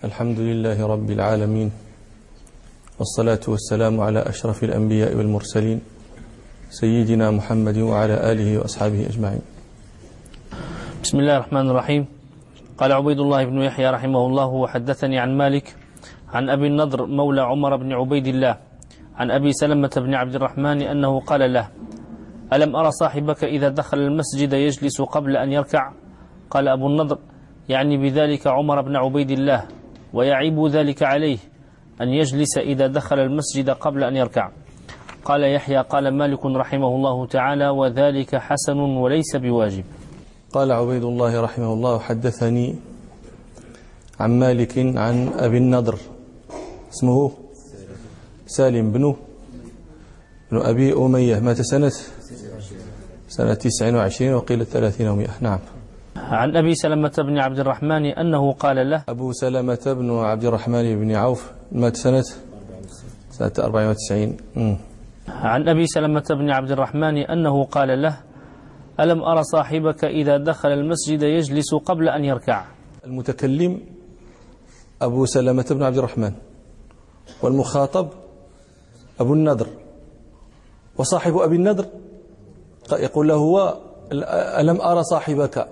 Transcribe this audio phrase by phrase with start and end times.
[0.00, 1.68] الحمد لله رب العالمين
[2.98, 5.80] والصلاة والسلام على أشرف الأنبياء والمرسلين
[6.70, 9.44] سيدنا محمد وعلى آله وأصحابه أجمعين.
[11.04, 12.02] بسم الله الرحمن الرحيم.
[12.80, 15.76] قال عبيد الله بن يحيى رحمه الله وحدثني عن مالك
[16.32, 18.56] عن أبي النضر مولى عمر بن عبيد الله
[19.20, 21.68] عن أبي سلمة بن عبد الرحمن أنه قال له
[22.52, 25.92] ألم أرى صاحبك إذا دخل المسجد يجلس قبل أن يركع؟
[26.50, 27.18] قال أبو النضر
[27.68, 29.79] يعني بذلك عمر بن عبيد الله.
[30.14, 31.38] ويعيب ذلك عليه
[32.00, 34.50] أن يجلس إذا دخل المسجد قبل أن يركع.
[35.24, 39.84] قال يحيى قال مالك رحمه الله تعالى وذلك حسن وليس بواجب.
[40.52, 42.74] قال عبيد الله رحمه الله حدثني
[44.20, 45.98] عن مالك عن أبي النضر
[46.92, 47.32] اسمه
[48.46, 49.14] سالم بن
[50.52, 51.92] بن أبي أمية مات سنة
[53.28, 55.58] سنة 29 وقيل 30 ومئة نعم.
[56.20, 61.12] عن أبي سلمة بن عبد الرحمن أنه قال له أبو سلمة بن عبد الرحمن بن
[61.12, 62.22] عوف مات سنة
[63.30, 64.76] سنة 94 مم.
[65.28, 68.16] عن أبي سلمة بن عبد الرحمن أنه قال له
[69.00, 72.64] ألم أرى صاحبك إذا دخل المسجد يجلس قبل أن يركع
[73.06, 73.80] المتكلم
[75.02, 76.32] أبو سلمة بن عبد الرحمن
[77.42, 78.08] والمخاطب
[79.20, 79.66] أبو النضر
[80.96, 81.86] وصاحب أبي النضر
[82.92, 83.76] يقول له هو
[84.58, 85.68] ألم أرى صاحبك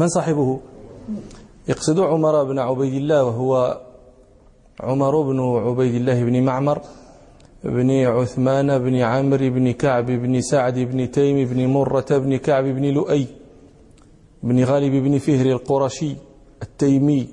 [0.00, 0.60] من صاحبه؟
[1.68, 3.80] يقصد عمر بن عبيد الله وهو
[4.80, 6.80] عمر بن عبيد الله بن معمر
[7.64, 12.84] بن عثمان بن عمرو بن كعب بن سعد بن تيم بن مرة بن كعب بن
[12.84, 13.26] لؤي
[14.42, 16.14] بن غالب بن فهر القرشي
[16.62, 17.28] التيمي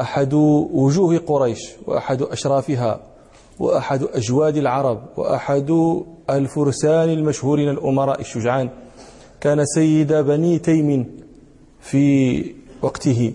[0.00, 0.34] أحد
[0.72, 3.00] وجوه قريش وأحد أشرافها
[3.58, 5.70] وأحد أجواد العرب وأحد
[6.30, 8.68] الفرسان المشهورين الأمراء الشجعان.
[9.40, 11.19] كان سيد بني تيم
[11.80, 13.32] في وقته.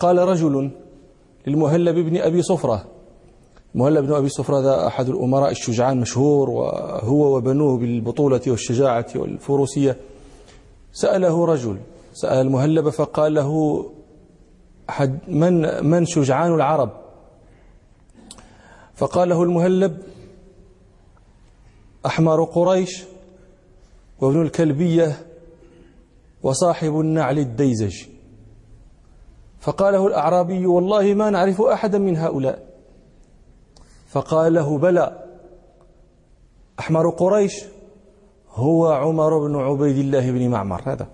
[0.00, 0.70] قال رجل
[1.46, 2.84] للمهلب بن أبي صفرة.
[3.74, 9.96] مهلب بن أبي صفرة هذا أحد الأمراء الشجعان مشهور وهو وبنوه بالبطولة والشجاعة والفروسية.
[10.92, 11.78] سأله رجل
[12.14, 13.50] سأل المهلب فقال له
[14.90, 16.90] أحد من من شجعان العرب؟
[18.94, 20.02] فقال له المهلب
[22.06, 23.04] أحمر قريش
[24.20, 25.26] وابن الكلبية
[26.42, 28.02] وصاحب النعل الديزج.
[29.60, 32.66] فقال له الأعرابي والله ما نعرف أحدا من هؤلاء.
[34.08, 35.24] فقال له بلى.
[36.78, 37.64] أحمر قريش
[38.50, 40.82] هو عمر بن عبيد الله بن معمر.
[40.86, 41.06] هذا.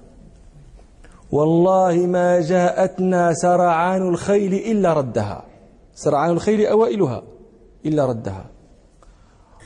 [1.32, 5.44] والله ما جاءتنا سرعان الخيل إلا ردها.
[5.94, 7.22] سرعان الخيل أوائلها
[7.86, 8.46] إلا ردها.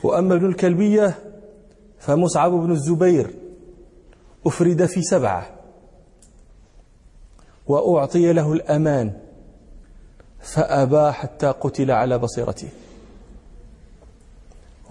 [0.03, 1.15] وأما ابن الكلبية
[1.99, 3.33] فمصعب بن الزبير
[4.45, 5.52] أفرد في سبعة.
[7.67, 9.13] وأعطي له الأمان.
[10.39, 12.67] فأبى حتى قتل على بصيرته.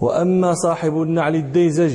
[0.01, 1.93] وأما صاحب النعل الديزج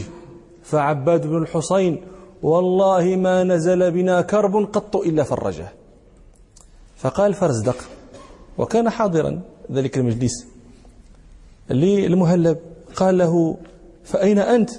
[0.63, 2.05] فعباد بن الحصين
[2.43, 5.69] والله ما نزل بنا كرب قط إلا فرجه.
[6.97, 7.77] فقال فرزدق
[8.59, 9.41] وكان حاضرا
[9.73, 10.47] ذلك المجلس.
[11.71, 12.59] للمهلب
[12.97, 13.57] قال له
[14.05, 14.71] فأين أنت؟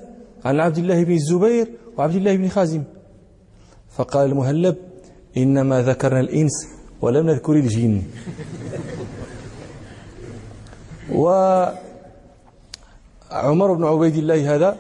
[0.46, 1.68] عن عبد الله بن الزبير
[1.98, 2.84] وعبد الله بن خازم.
[3.90, 4.76] فقال المهلب
[5.38, 6.68] إنما ذكرنا الإنس
[7.02, 8.02] ولم نذكر الجن.
[11.12, 11.74] وعمر
[13.74, 14.76] بن عبيد الله هذا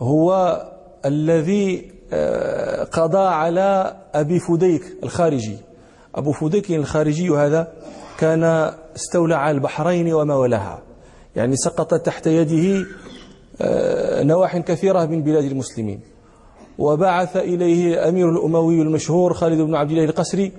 [0.00, 0.58] هو
[1.04, 1.92] الذي
[2.92, 5.58] قضى على أبي فديك الخارجي.
[6.14, 7.72] أبو فديك الخارجي هذا
[8.18, 8.44] كان
[8.96, 10.82] استولى على البحرين وما ولاها.
[11.36, 12.86] يعني سقط تحت يده
[14.22, 16.00] نواح كثيرة من بلاد المسلمين.
[16.82, 20.52] وبعث إليه أمير الأموي المشهور خالد بن عبد الله القسري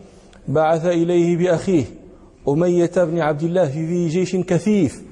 [0.48, 1.86] بعث إليه بأخيه
[2.50, 5.04] أمية بن عبد الله في جيش كثيف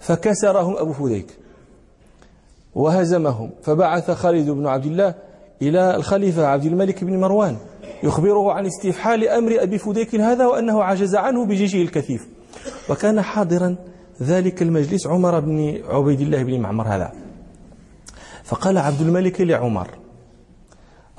[0.00, 1.26] فكسرهم أبو فديك
[2.74, 5.14] وهزمهم فبعث خالد بن عبد الله
[5.62, 7.56] إلى الخليفة عبد الملك بن مروان
[8.02, 12.28] يخبره عن استفحال أمر أبي فديك هذا وأنه عجز عنه بجيشه الكثيف.
[12.90, 13.76] وكان حاضرا
[14.22, 17.12] ذلك المجلس عمر بن عبيد الله بن معمر هذا.
[18.44, 19.88] فقال عبد الملك لعمر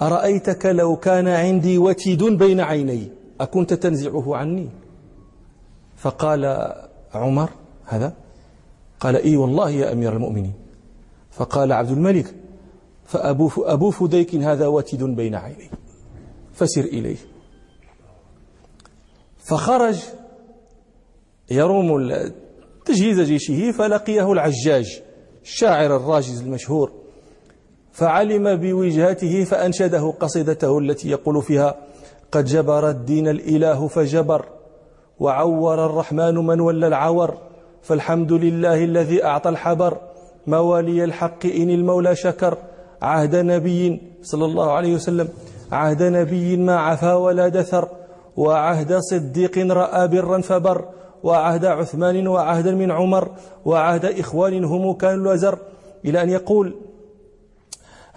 [0.01, 3.11] أرأيتك لو كان عندي وتد بين عيني؟
[3.41, 4.69] أكنت تنزعه عني؟
[5.97, 6.73] فقال
[7.13, 7.49] عمر
[7.85, 8.13] هذا
[8.99, 10.53] قال إي والله يا أمير المؤمنين.
[11.31, 12.35] فقال عبد الملك
[13.05, 15.69] فأبو أبو فديك هذا وتد بين عيني.
[16.53, 17.17] فسر إليه.
[19.37, 19.99] فخرج
[21.51, 22.13] يروم
[22.85, 25.01] تجهيز جيشه فلقيه العجاج
[25.43, 26.98] الشاعر الراجز المشهور.
[27.99, 31.75] فعلم بوجهته فأنشده قصيدته التي يقول فيها
[32.31, 34.45] قد جبر الدين الإله فجبر
[35.19, 37.37] وعور الرحمن من ولى العور
[37.81, 39.97] فالحمد لله الذي أعطى الحبر
[40.47, 42.57] موالي الحق إن المولى شكر
[43.01, 45.27] عهد نبي صلى الله عليه وسلم
[45.71, 47.87] عهد نبي ما عفا ولا دثر
[48.37, 50.85] وعهد صديق رأى برا فبر
[51.23, 53.29] وعهد عثمان وعهدا من عمر
[53.65, 55.59] وعهد إخوان هم كانوا الوزر
[56.05, 56.75] إلى أن يقول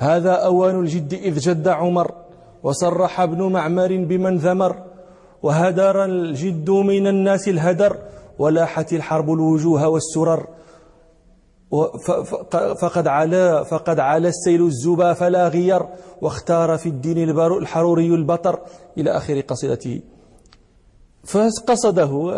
[0.03, 2.15] هذا أوان الجد إذ جد عمر
[2.63, 4.77] وصرح ابن معمر بمن ذمر
[5.43, 7.97] وهدر الجد من الناس الهدر
[8.39, 10.47] ولاحت الحرب الوجوه والسرر
[12.81, 15.83] فقد على فقد على السيل الزبا فلا غير
[16.21, 18.61] واختار في الدين الحروري البطر
[18.99, 20.01] إلى آخر قصيدته
[21.25, 22.33] فقصده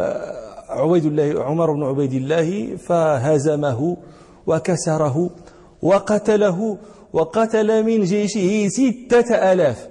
[0.68, 3.96] عبيد الله عمر بن عبيد الله فهزمه
[4.46, 5.30] وكسره
[5.82, 6.78] وقتله
[7.14, 9.88] وقتل من جيشه ستة آلاف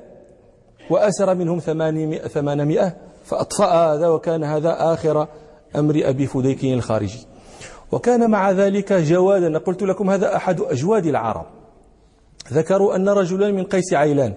[0.89, 1.59] وأسر منهم
[2.27, 5.27] ثمانمائة فأطفأ هذا وكان هذا آخر
[5.75, 7.25] أمر أبي فديك الخارجي.
[7.91, 11.45] وكان مع ذلك جوادا قلت لكم هذا أحد أجواد العرب.
[12.53, 14.33] ذكروا أن رجلا من قيس عيلان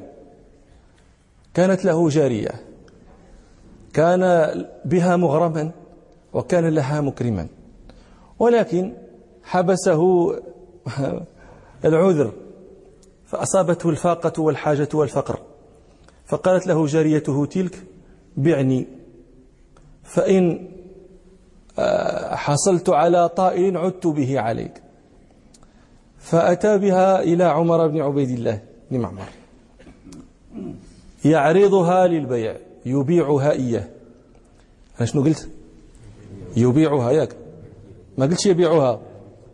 [1.54, 2.50] كانت له جارية
[3.92, 4.52] كان
[4.84, 5.70] بها مغرما
[6.32, 7.46] وكان لها مكرما
[8.38, 8.92] ولكن
[9.42, 10.32] حبسه
[11.84, 12.32] العذر
[13.26, 15.40] فأصابته الفاقة والحاجة والفقر.
[16.26, 17.82] فقالت له جاريته تلك
[18.36, 18.86] بعني.
[20.04, 20.68] فإن
[21.78, 24.82] آه، حصلت على طائر عدت به عليك.
[26.18, 29.28] فأتى بها إلى عمر بن عبيد الله بن معمر.
[31.24, 32.56] يعرضها للبيع
[32.86, 33.88] يبيعها إياه
[34.98, 35.48] أنا شنو قلت؟
[36.56, 37.36] يبيعها ياك.
[38.18, 39.00] ما قلتش يبيعها.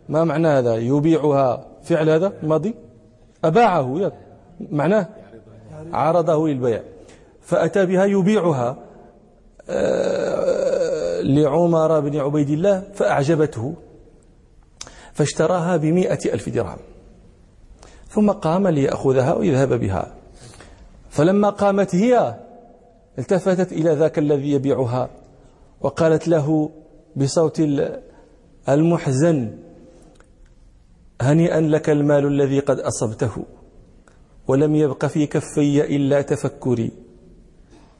[0.09, 1.65] ما معنى هذا؟ يبيعها.
[1.83, 2.73] فعل هذا؟ ماضي؟
[3.43, 4.11] أباعه
[4.71, 5.07] معناه
[5.93, 6.81] عرضه للبيع.
[7.41, 8.77] فأتى بها يبيعها
[9.69, 13.73] آه، لعمر بن عبيد الله فأعجبته
[15.13, 16.77] فاشتراها بمئة ألف درهم.
[18.09, 20.13] ثم قام ليأخذها ويذهب بها.
[21.09, 22.35] فلما قامت هي
[23.19, 25.09] التفتت إلى ذاك الذي يبيعها
[25.81, 26.69] وقالت له
[27.15, 27.61] بصوت
[28.69, 29.57] المحزن
[31.23, 33.31] هنيئا لك المال الذي قد أصبته
[34.47, 36.91] ولم يبق في كفي إلا تفكري.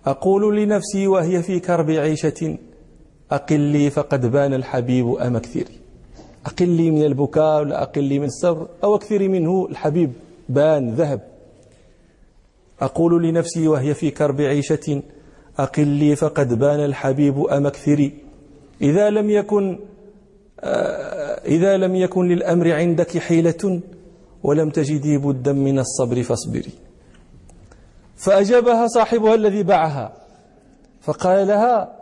[0.06, 2.58] أقول لنفسي وهي في كرب عيشة
[3.32, 5.78] أقلي فقد بان الحبيب أم أكثري.
[6.46, 10.14] أقلي من البكاء ولا أقلي من الصبر أو أكثري منه الحبيب
[10.50, 11.22] بان ذهب.
[12.82, 15.02] أقول لنفسي وهي في كرب عيشة
[15.60, 18.14] أقلي فقد بان الحبيب أم أكثري.
[18.82, 19.80] إذا لم يكن
[21.46, 23.82] إذا لم يكن للأمر عندك حيلة
[24.44, 26.72] ولم تجدي بدا من الصبر فاصبري.
[28.16, 30.14] فأجابها صاحبها الذي باعها
[31.02, 32.00] فقال لها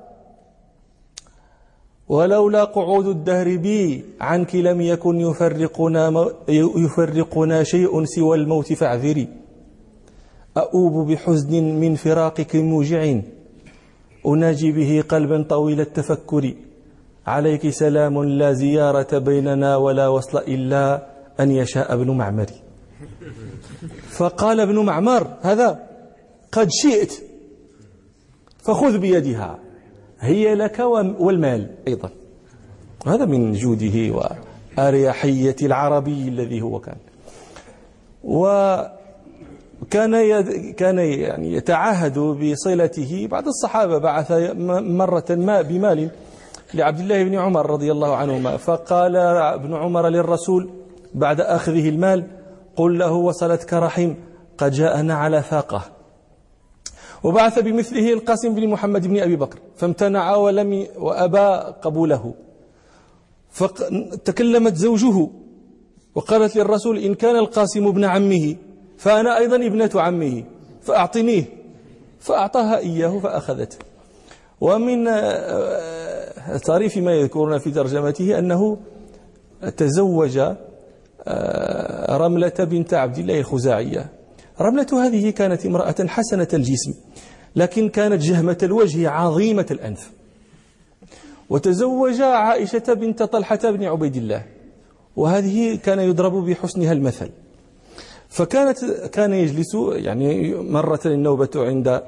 [2.10, 9.28] ولولا قعود الدهر بي عنك لم يكن يفرقنا, يفرقنا شيء سوى الموت فاعذري.
[10.58, 13.20] أؤوب بحزن من فراقك موجع
[14.28, 16.54] أناجي به قلبا طويل التفكر.
[17.28, 21.08] عليك سلام لا زيارة بيننا ولا وصل إلا
[21.40, 22.50] أن يشاء ابن معمر.
[24.10, 25.80] فقال ابن معمر هذا
[26.52, 27.14] قد شئت
[28.58, 29.60] فخذ بيدها
[30.20, 30.80] هي لك
[31.20, 32.10] والمال أيضا.
[33.08, 34.22] هذا من جوده
[34.78, 36.98] وأريحية العربي الذي هو كان.
[38.24, 38.94] وكان
[40.74, 43.28] كان يعني يتعهد بصلته.
[43.32, 44.32] بعض الصحابة بعث
[44.82, 46.10] مرة ما بمال
[46.74, 48.58] لعبد الله بن عمر رضي الله عنهما.
[48.58, 50.70] فقال ابن عمر للرسول
[51.14, 52.28] بعد أخذه المال
[52.76, 54.14] قل له وصلتك رحم
[54.58, 55.82] قد جاءنا على فاقة.
[57.24, 62.34] وبعث بمثله القاسم بن محمد بن أبي بكر فامتنع ولم وأبى قبوله.
[63.52, 65.28] فتكلمت زوجه
[66.16, 68.56] وقالت للرسول إن كان القاسم ابن عمه
[68.98, 70.44] فأنا أيضا ابنة عمه
[70.82, 71.44] فأعطنيه
[72.20, 73.78] فأعطاها إياه فأخذته.
[74.62, 75.08] ومن
[76.66, 78.78] طريف ما يذكرون في ترجمته أنه
[79.78, 80.40] تزوج
[81.28, 84.10] آه، رملة بنت عبد الله الخزاعية.
[84.62, 86.94] رملة هذه كانت امرأة حسنة الجسم
[87.56, 90.12] لكن كانت جهمة الوجه عظيمة الأنف.
[91.50, 94.44] وتزوج عائشة بنت طلحة بن عبيد الله
[95.16, 97.30] وهذه كان يضرب بحسنها المثل.
[98.30, 102.02] فكانت كان يجلس يعني مرة النوبة عند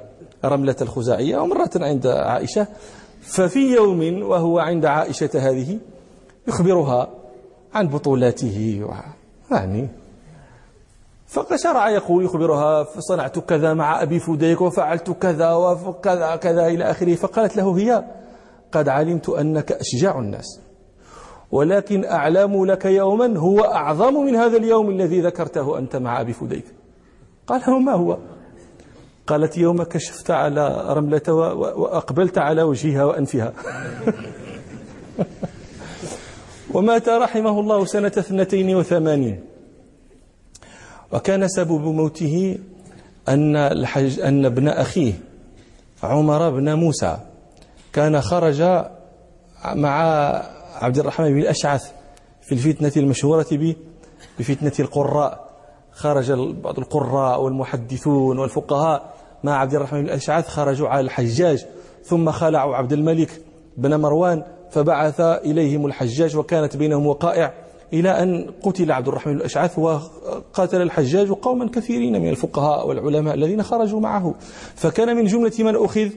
[0.46, 2.68] رملة الخزاعية ومرة عند عائشة.
[3.24, 5.80] ففي يوم وهو عند عائشة هذه
[6.48, 7.10] يخبرها
[7.74, 8.86] عن بطولاته
[9.52, 9.90] يعني
[11.28, 17.16] فشرع يقول يخبرها صنعت كذا مع أبي فديك وفعلت كذا وكذا كذا إلى آخره.
[17.16, 18.04] فقالت له هي
[18.72, 20.60] قد علمت أنك أشجع الناس
[21.52, 26.66] ولكن أعلم لك يوما هو أعظم من هذا اليوم الذي ذكرته أنت مع أبي فديك.
[27.48, 28.18] قال ما هو؟
[29.28, 33.54] قالت يوم كشفت على رملة وأقبلت على وجهها وأنفها.
[36.74, 39.40] ومات رحمه الله سنة اثنتين وثمانين.
[41.12, 42.58] وكان سبب موته
[43.30, 45.14] أن, الحج أن ابن أخيه
[46.04, 47.18] عمر بن موسى
[47.94, 48.62] كان خرج
[49.66, 50.02] مع
[50.76, 51.92] عبد الرحمن بن الأشعث
[52.42, 53.76] في الفتنة المشهورة
[54.40, 55.43] بفتنة القراء.
[55.96, 56.32] خرج
[56.64, 61.66] بعض القراء والمحدثون والفقهاء مع عبد الرحمن بن الأشعث خرجوا على الحجاج.
[62.04, 63.42] ثم خلعوا عبد الملك
[63.78, 67.54] بن مروان فبعث إليهم الحجاج وكانت بينهم وقائع
[67.94, 74.00] إلى أن قتل عبد الرحمن الأشعث وقاتل الحجاج قوما كثيرين من الفقهاء والعلماء الذين خرجوا
[74.00, 74.36] معه.
[74.76, 76.10] فكان من جملة من أخذ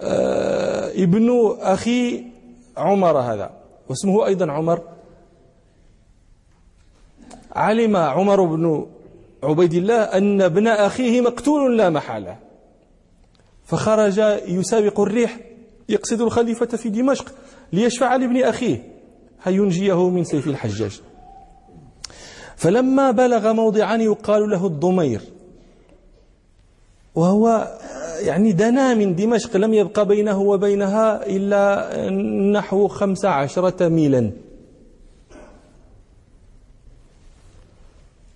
[0.00, 2.24] آه، ابن أخي
[2.76, 3.50] عمر هذا
[3.88, 4.80] واسمه أيضا عمر.
[7.52, 8.86] علم عمر بن
[9.42, 12.36] عبيد الله أن ابن أخيه مقتول لا محالة.
[13.64, 15.36] فخرج يسابق الريح
[15.88, 17.32] يقصد الخليفة في دمشق
[17.72, 18.82] ليشفع لابن أخيه
[19.42, 21.00] هينجيه من سيف الحجاج.
[22.56, 25.20] فلما بلغ موضعا يقال له الضمير
[27.14, 27.76] وهو
[28.20, 32.10] يعني دنا من دمشق لم يبقى بينه وبينها إلا
[32.52, 34.30] نحو خمس عشرة ميلا.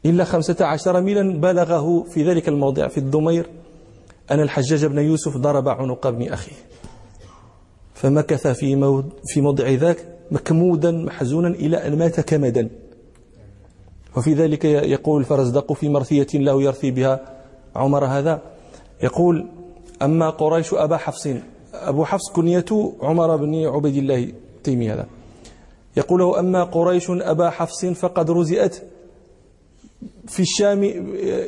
[0.07, 3.47] إلا خمسة عشر ميلا بلغه في ذلك الموضع في الضمير
[4.31, 6.57] أن الحجاج بن يوسف ضرب عنق ابن أخيه.
[7.95, 12.71] فمكث في في موضع ذاك مكمودا محزونا إلى أن مات كمدا.
[14.17, 17.21] وفي ذلك يقول الفرزدق في مرثية له يرثي بها
[17.77, 18.43] عمر هذا.
[19.03, 19.47] يقول
[20.03, 21.29] أما قريش أبا حفص.
[21.75, 22.65] أبو حفص كنية
[23.03, 24.33] عمر بن عبيد الله
[24.65, 25.07] تيمي هذا.
[25.97, 28.83] يقول أما قريش أبا حفص فقد رزئت
[30.29, 30.83] في الشام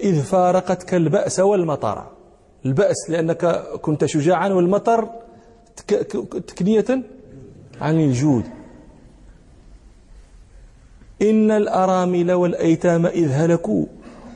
[0.03, 2.07] إذ فارقتك البأس والمطر.
[2.67, 3.47] البأس لأنك
[3.83, 5.09] كنت شجاعا والمطر
[6.47, 6.85] تكنية
[7.81, 8.45] عن الجود.
[11.23, 13.87] إن الأرامل والأيتام إذ هلكوا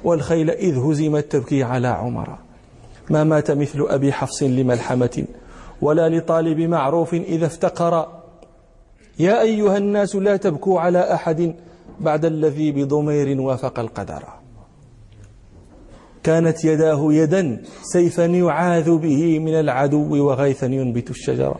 [0.04, 2.38] والخيل إذ هزمت تبكي على عمر.
[3.10, 5.24] ما مات مثل أبي حفص لملحمة
[5.82, 8.08] ولا لطالب معروف إذا افتقر.
[9.18, 11.54] يا أيها الناس لا تبكوا على أحد
[12.00, 14.24] بعد الذي بضمير وافق القدر.
[16.22, 21.56] كانت يداه يدا سيفا يعاذ به من العدو وغيثا ينبت الشجر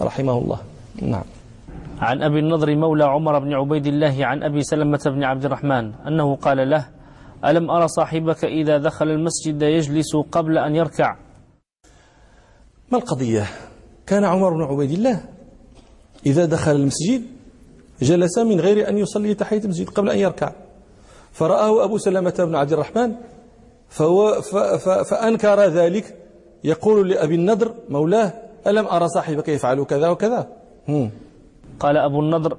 [0.00, 0.60] رحمه الله.
[1.02, 1.24] نعم.
[2.00, 6.36] عن أبي النضر مولى عمر بن عبيد الله عن أبي سلمة بن عبد الرحمن أنه
[6.36, 6.86] قال له
[7.44, 11.16] ألم أرى صاحبك إذا دخل المسجد يجلس قبل أن يركع؟
[12.92, 13.46] ما القضية؟
[14.06, 15.20] كان عمر بن عبيد الله
[16.26, 17.22] إذا دخل المسجد
[18.04, 20.52] جلس من غير أن يصلي تحية المسجد قبل أن يركع.
[21.32, 23.14] فرآه أبو سلمة بن عبد الرحمن
[23.88, 24.40] فهو
[25.10, 26.06] فأنكر ذلك.
[26.64, 28.32] يقول لأبي النضر مولاه
[28.66, 30.48] ألم أرى صاحبك يفعل كذا وكذا؟
[30.88, 31.10] هم.
[31.80, 32.56] قال أبو النضر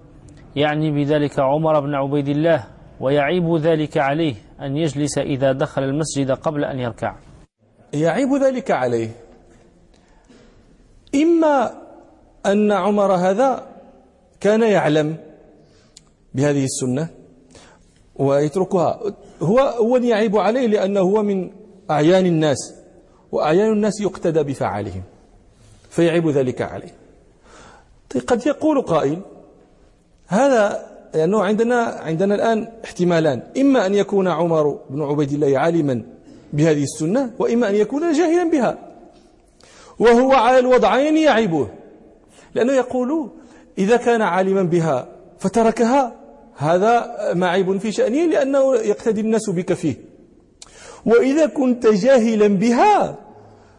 [0.56, 2.64] يعني بذلك عمر بن عبيد الله
[3.02, 7.16] ويعيب ذلك عليه أن يجلس إذا دخل المسجد قبل أن يركع.
[7.94, 9.10] يعيب ذلك عليه.
[11.16, 11.72] إما
[12.46, 13.64] أن عمر هذا
[14.40, 15.18] كان يعلم
[16.36, 17.08] بهذه السنة
[18.16, 19.00] ويتركها.
[19.42, 21.52] هو هو يعيب عليه لأنه هو من
[21.92, 22.74] أعيان الناس
[23.32, 25.04] وأعيان الناس يقتدى بفعالهم
[25.90, 26.94] فيعيب ذلك عليه.
[28.10, 29.22] طيب قد يقول قائل
[30.28, 36.04] هذا لأنه عندنا عندنا الآن احتمالان إما أن يكون عمر بن عبيد الله عالما
[36.54, 38.78] بهذه السنة وإما أن يكون جاهلا بها.
[40.00, 41.68] وهو على الوضعين يعيبه
[42.56, 43.30] لأنه يقول
[43.78, 45.08] إذا كان عالما بها
[45.40, 46.15] فتركها
[46.58, 49.96] هذا معيب في شأنه لأنه يقتدي الناس بك فيه.
[51.06, 53.18] وإذا كنت جاهلا بها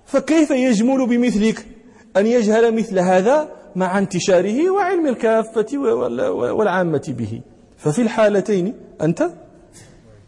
[0.04, 1.66] فكيف يجمل بمثلك
[2.16, 5.78] أن يجهل مثل هذا مع انتشاره وعلم الكافة
[6.52, 7.40] والعامة به؟
[7.76, 9.30] ففي الحالتين أنت؟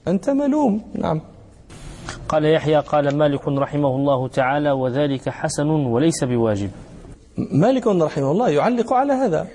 [0.08, 0.82] أنت ملوم.
[0.94, 1.20] نعم.
[2.28, 6.70] قال يحيى قال مالك رحمه الله تعالى وذلك حسن وليس بواجب.
[7.52, 9.46] مالك رحمه الله يعلق على هذا.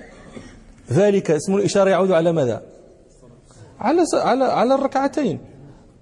[0.92, 2.73] ذلك اسم الإشارة يعود على ماذا؟
[3.84, 5.40] على على على الركعتين.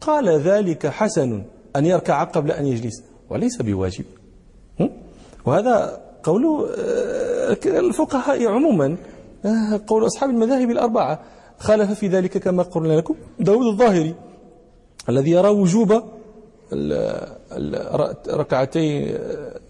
[0.01, 1.43] قال ذلك حسن
[1.75, 4.05] أن يركع قبل أن يجلس وليس بواجب.
[5.45, 8.97] وهذا قول آه، الفقهاء عموما
[9.45, 11.19] آه، قول أصحاب المذاهب الأربعة.
[11.57, 14.15] خالف في ذلك كما قلنا لكم داود الظاهري
[15.09, 16.03] الذي يرى وجوب
[18.29, 19.15] ركعتي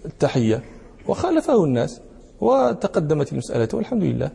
[0.06, 0.64] التحية
[1.08, 2.02] وخالفه الناس
[2.42, 4.32] وتقدمت المسألة والحمد لله.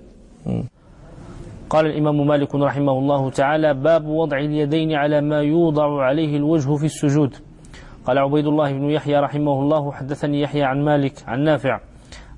[1.70, 6.84] قال الإمام مالك رحمه الله تعالى باب وضع اليدين على ما يوضع عليه الوجه في
[6.84, 7.34] السجود
[8.06, 11.80] قال عبيد الله بن يحيى رحمه الله حدثني يحيى عن مالك عن نافع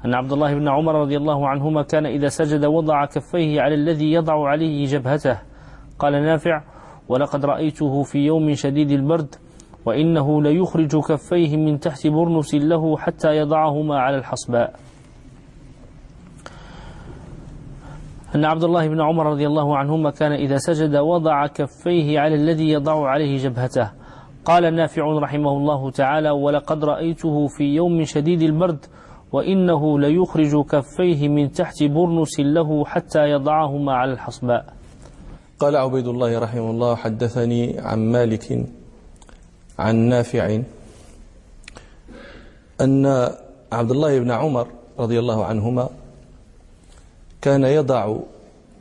[0.04, 4.12] أن عبد الله بن عمر رضي الله عنهما كان إذا سجد وضع كفيه على الذي
[4.12, 5.38] يضع عليه جبهته.
[5.98, 6.62] قال نافع
[7.08, 9.34] ولقد رأيته في يوم شديد البرد
[9.86, 14.74] وإنه ليخرج كفيه من تحت برنس له حتى يضعهما على الحصباء
[18.34, 22.68] أن عبد الله بن عمر رضي الله عنهما كان إذا سجد وضع كفيه على الذي
[22.70, 23.90] يضع عليه جبهته.
[24.44, 28.86] قال نافع رحمه الله تعالى ولقد رأيته في يوم شديد البرد
[29.32, 34.64] وإنه ليخرج كفيه من تحت برنس له حتى يضعهما على الحصباء.
[35.58, 38.66] قال عبيد الله رحمه الله حدثني عن مالك
[39.78, 40.60] عن نافع
[42.80, 43.06] أن
[43.72, 44.66] عبد الله بن عمر
[44.98, 45.88] رضي الله عنهما
[47.42, 48.16] كان يضع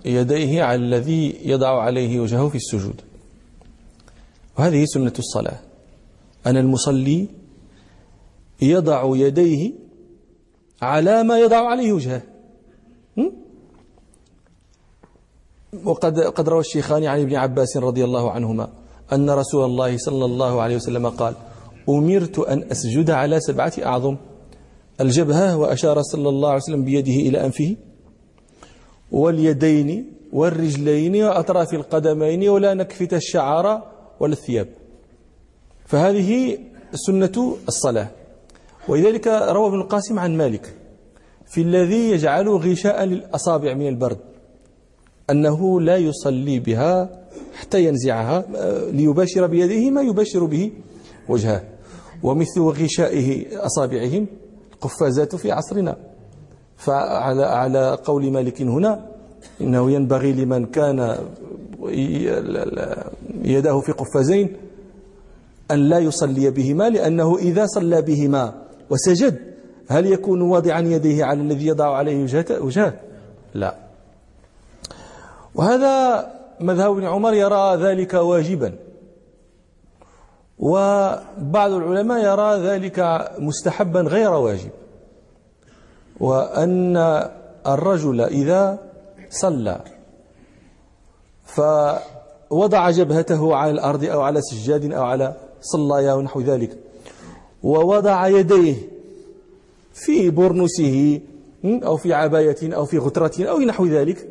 [0.05, 3.01] يديه على الذي يضع عليه وجهه في السجود.
[4.57, 5.59] وهذه سنة الصلاة.
[6.45, 7.27] أن المصلي
[8.61, 9.71] يضع يديه
[10.81, 12.21] على ما يضع عليه وجهه.
[15.83, 18.69] وقد قد روى الشيخان عن ابن عباس رضي الله عنهما
[19.13, 21.35] أن رسول الله صلى الله عليه وسلم قال
[21.89, 24.17] أمرت أن أسجد على سبعة أعظم.
[25.01, 27.75] الجبهة وأشار صلى الله عليه وسلم بيده إلى أنفه.
[29.11, 33.83] واليدين والرجلين وأطراف القدمين ولا نكفت الشعر
[34.19, 34.67] ولا الثياب
[35.85, 36.57] فهذه
[36.93, 38.07] سنة الصلاة.
[38.87, 40.73] ولذلك روى ابن القاسم عن مالك.
[41.45, 44.17] في الذي يجعل غشاء للأصابع من البرد.
[45.29, 47.09] أنه لا يصلي بها
[47.53, 48.45] حتى ينزعها
[48.91, 50.71] ليباشر بيده ما يباشر به
[51.29, 51.63] وجهه.
[52.23, 54.27] ومثل غشائه أصابعهم
[54.73, 55.97] القفازات في عصرنا.
[56.77, 59.05] فعلى على قول مالك هنا
[59.61, 61.17] إنه ينبغي لمن كان
[63.43, 64.57] يداه في قفازين
[65.71, 68.53] أن لا يصلي بهما لأنه إذا صلى بهما
[68.89, 69.39] وسجد
[69.89, 72.93] هل يكون واضعا يديه على الذي يضع عليه وجهه؟
[73.53, 73.75] لا.
[75.55, 76.27] وهذا
[76.59, 78.75] مذهب ابن عمر يرى ذلك واجبا.
[80.59, 84.69] وبعض العلماء يرى ذلك مستحبا غير واجب.
[86.19, 86.97] وأن
[87.67, 88.79] الرجل إذا
[89.29, 89.81] صلى
[91.45, 96.77] فوضع جبهته على الأرض أو على سجاد أو على صلايا ونحو ذلك
[97.63, 98.75] ووضع يديه
[99.93, 101.21] في برنسه
[101.65, 104.29] أو في عباية أو في غترة أو نحو ذلك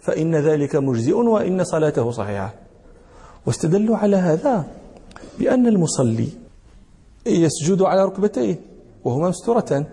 [0.00, 2.54] فإن ذلك مجزئ وإن صلاته صحيحة.
[3.46, 4.64] واستدلوا على هذا
[5.38, 6.28] بأن المصلي
[7.26, 8.60] يسجد على ركبتيه
[9.04, 9.84] وهما مستورتان.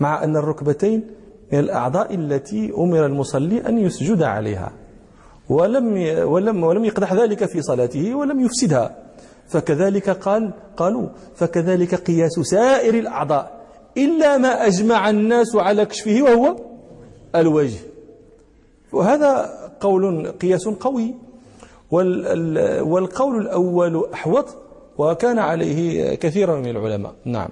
[0.00, 1.04] مع أن الركبتين
[1.52, 4.72] من الأعضاء التي أمر المصلي أن يسجد عليها
[5.48, 5.86] ولم
[6.28, 8.96] ولم ولم يقدح ذلك في صلاته ولم يفسدها.
[9.48, 16.56] فكذلك قال قالوا فكذلك قياس سائر الأعضاء إلا ما أجمع الناس على كشفه وهو
[17.34, 17.78] الوجه.
[18.92, 21.14] وهذا قول قياس قوي.
[22.82, 24.46] والقول الأول أحوط
[24.98, 27.14] وكان عليه كثير من العلماء.
[27.24, 27.48] نعم.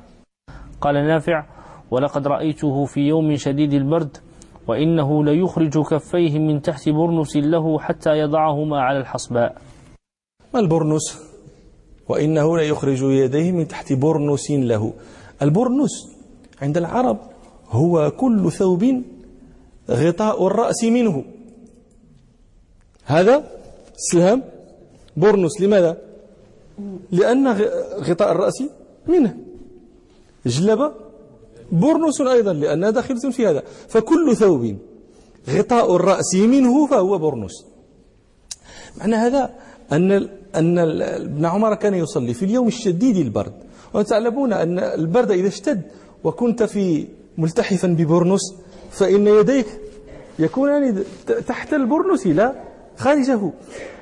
[0.81, 1.54] قال نافع
[1.95, 4.17] ولقد رأيته في يوم شديد البرد
[4.69, 9.57] وإنه ليخرج كفيه من تحت برنس له حتى يضعهما على الحصباء.
[10.55, 11.19] ما البرنس؟
[12.09, 14.93] وإنه ليخرج يديه من تحت برنس له.
[15.43, 15.95] البرنس
[16.63, 17.19] عند العرب
[17.71, 19.03] هو كل ثوب
[19.91, 21.25] غطاء الرأس منه.
[23.05, 23.45] هذا
[23.97, 24.43] اسمه
[25.17, 25.97] برنس لماذا؟
[27.11, 27.49] لأن
[28.09, 28.63] غطاء الرأس
[29.07, 29.37] منه.
[30.47, 31.04] جلابة
[31.73, 33.63] برنس أيضا لأنها داخلة في هذا.
[33.89, 34.77] فكل ثوب
[35.51, 37.65] غطاء الرأس منه فهو برنس.
[38.99, 39.51] معنى هذا
[39.93, 43.53] أن أن ابن عمر كان يصلي في اليوم الشديد البرد.
[43.95, 45.83] وتعلمون أن البرد إذا اشتد
[46.25, 47.07] وكنت في
[47.39, 48.55] ملتحفا ببرنس
[48.91, 49.67] فإن يديك
[50.39, 51.05] يكونان
[51.47, 52.55] تحت البرنس لا
[52.97, 53.53] خارجه.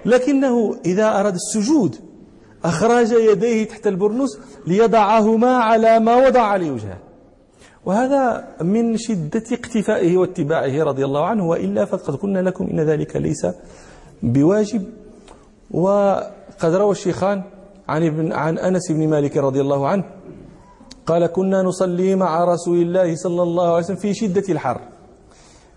[0.05, 1.97] لكنه إذا أراد السجود
[2.65, 6.99] أخرج يديه تحت البرنس ليضعهما على ما وضع عليه وجهه.
[7.87, 13.47] وهذا من شدة اقتفائه واتباعه رضي الله عنه وإلا فقد قلنا لكم إن ذلك ليس
[14.23, 14.85] بواجب.
[15.71, 17.43] وقد روى الشيخان
[17.89, 20.05] عن, ابن عن أنس بن مالك رضي الله عنه
[21.07, 24.81] قال كنا نصلي مع رسول الله صلى الله عليه وسلم في شدة الحر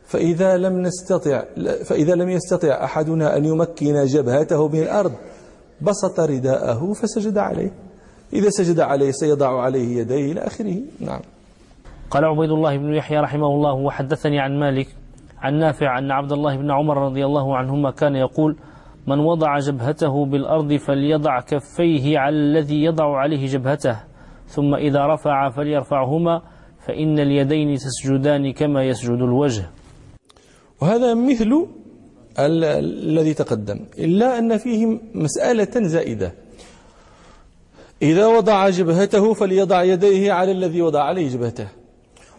[0.06, 1.44] فإذا لم نستطع
[1.84, 5.12] فإذا لم يستطع أحدنا أن يمكن جبهته من الأرض
[5.82, 7.72] بسط رداءه فسجد عليه.
[8.34, 10.76] إذا سجد عليه سيضع عليه يديه إلى آخره.
[11.00, 11.22] نعم.
[12.10, 14.88] قال عبيد الله بن يحيى رحمه الله وحدثني عن مالك
[15.42, 18.56] عن نافع أن عبد الله بن عمر رضي الله عنهما كان يقول
[19.08, 24.00] من وضع جبهته بالأرض فليضع كفيه على الذي يضع عليه جبهته
[24.48, 26.42] ثم إذا رفع فليرفعهما
[26.88, 29.70] فإن اليدين تسجدان كما يسجد الوجه.
[30.82, 31.68] وهذا مثل
[32.40, 36.34] الذي تقدم إلا أن فيه مسألة زائدة.
[38.02, 41.68] إذا وضع جبهته فليضع يديه على الذي وضع عليه جبهته.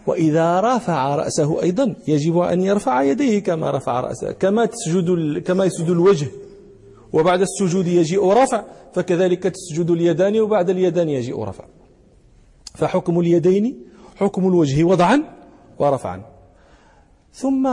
[0.06, 5.90] وإذا رفع رأسه أيضا يجب أن يرفع يديه كما رفع رأسه كما تسجد كما يسجد
[5.90, 6.26] الوجه.
[7.12, 8.64] وبعد السجود يجيء رفع
[8.94, 11.64] فكذلك تسجد اليدان وبعد اليدان يجيء رفع.
[12.74, 13.84] فحكم اليدين
[14.16, 15.22] حكم الوجه وضعا
[15.78, 16.22] ورفعا.
[17.32, 17.66] ثم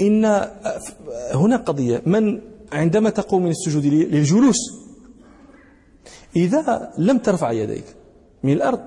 [0.00, 0.24] إن
[1.34, 2.40] هنا قضية من
[2.72, 4.56] عندما تقوم من السجود للجلوس
[6.36, 7.84] إذا لم ترفع يديك
[8.42, 8.80] من الأرض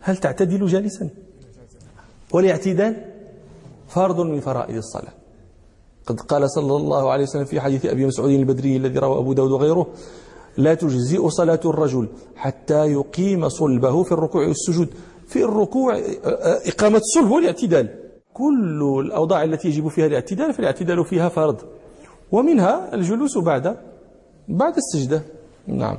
[0.00, 1.10] هل تعتدل جالسا؟
[2.32, 3.04] والاعتدال
[3.88, 5.12] فرض من فرائض الصلاة.
[6.06, 9.50] قد قال صلى الله عليه وسلم في حديث أبي مسعود البدري الذي روى أبو داود
[9.50, 9.86] وغيره
[10.56, 14.88] لا تجزئ صلاة الرجل حتى يقيم صلبه في الركوع والسجود.
[15.26, 15.98] في الركوع
[16.66, 17.88] إقامة الصلب والاعتدال.
[18.34, 21.56] كل الأوضاع التي يجب فيها الاعتدال فالاعتدال فيها فرض.
[22.32, 23.76] ومنها الجلوس بعد
[24.48, 25.22] بعد السجدة.
[25.66, 25.98] نعم.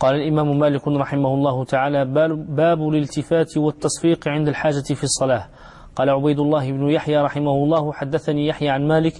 [0.00, 2.04] قال الإمام مالك رحمه الله تعالى
[2.48, 5.48] باب الالتفات والتصفيق عند الحاجة في الصلاة.
[5.96, 9.14] قال عبيد الله بن يحيى رحمه الله حدثني يحيى عن مالك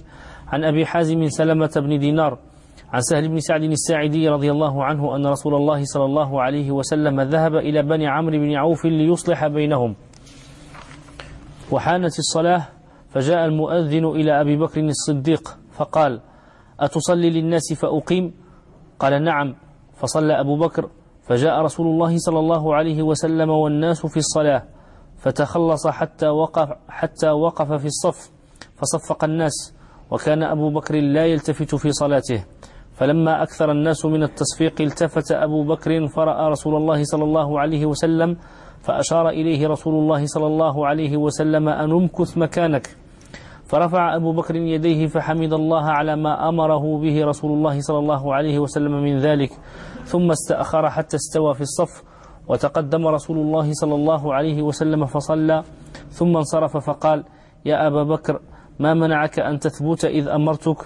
[0.47, 2.39] عن أبي حازم سلمة بن دينار
[2.93, 7.21] عن سهل بن سعد الساعدي رضي الله عنه أن رسول الله صلى الله عليه وسلم
[7.21, 9.95] ذهب إلى بني عمرو بن عوف ليصلح بينهم.
[11.71, 12.67] وحانت الصلاة
[13.09, 16.21] فجاء المؤذن إلى أبي بكر الصديق فقال
[16.79, 18.33] أتصلي للناس فأقيم؟
[18.99, 19.55] قال نعم.
[19.97, 20.89] فصلى أبو بكر
[21.27, 24.63] فجاء رسول الله صلى الله عليه وسلم والناس في الصلاة
[25.17, 28.31] فتخلص حتى وقف, حتى وقف في الصف
[28.75, 29.73] فصفق الناس
[30.11, 32.45] وكان أبو بكر لا يلتفت في صلاته.
[32.93, 38.37] فلما أكثر الناس من التصفيق التفت أبو بكر فرأى رسول الله صلى الله عليه وسلم
[38.81, 42.87] فأشار إليه رسول الله صلى الله عليه وسلم أن امكث مكانك.
[43.67, 48.59] فرفع أبو بكر يديه فحمد الله على ما أمره به رسول الله صلى الله عليه
[48.59, 49.51] وسلم من ذلك
[50.05, 52.03] ثم استأخر حتى استوى في الصف
[52.47, 55.63] وتقدم رسول الله صلى الله عليه وسلم فصلى
[56.09, 57.23] ثم انصرف فقال
[57.65, 58.39] يا أبا بكر
[58.79, 60.77] ما منعك أن تثبت إذ أمرتك؟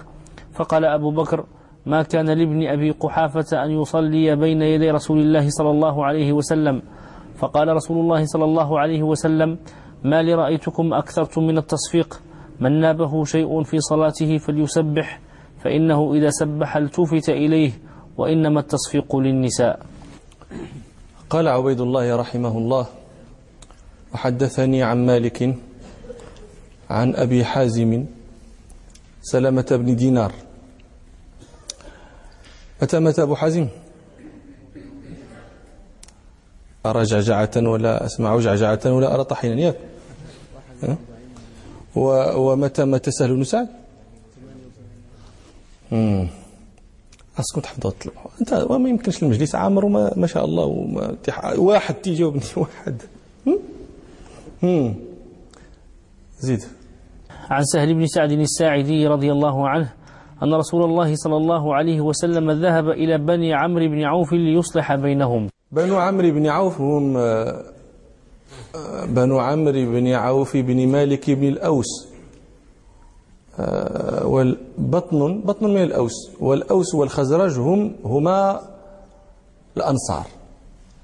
[0.52, 1.44] فقال أبو بكر
[1.86, 6.82] ما كان لابن أبي قحافة أن يصلي بين يدي رسول الله صلى الله عليه وسلم؟
[7.36, 9.58] فقال رسول الله صلى الله عليه وسلم
[10.04, 12.20] ما لرأيتكم أكثرتم من التصفيق.
[12.60, 15.20] من نابه شيء في صلاته فليسبح
[15.64, 17.72] فإنه إذا سبح التفت إليه
[18.16, 19.86] وإنما التصفيق للنساء.
[21.30, 22.86] قال عبيد الله رحمه الله
[24.14, 25.56] وحدثني عن مالك
[26.90, 28.06] عن أبي حازم
[29.22, 30.32] سلمة بن دينار.
[32.82, 33.68] متى مات أبو حازم؟
[36.86, 39.60] أرى جعجعة ولا أسمع جعجعة ولا أرى طحينا.
[39.60, 39.76] ياك.
[41.96, 43.68] ومتى متى سهل بن سعد
[47.40, 51.16] أسكت حفظت أنت وما يمكنش المجلس عامر وما ما شاء الله وما
[51.58, 53.02] واحد تيجاوبني واحد.
[54.62, 54.94] هم.
[56.40, 56.60] زيد.
[57.50, 59.92] عن سهل بن سعد الساعدي رضي الله عنه
[60.42, 65.48] أن رسول الله صلى الله عليه وسلم ذهب إلى بني عمرو بن عوف ليصلح بينهم.
[65.72, 67.16] بنو عمرو بن عوف هم
[69.04, 72.08] بنو عمرو بن عوف بن مالك بن الأوس.
[73.58, 76.30] آه، والبطن بطن من الأوس.
[76.40, 78.60] والأوس والخزرج هم هما
[79.76, 80.26] الأنصار.